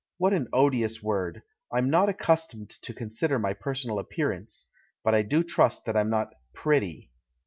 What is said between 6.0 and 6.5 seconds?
not